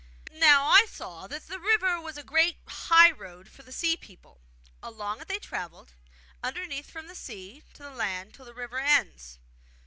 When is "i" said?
0.65-0.87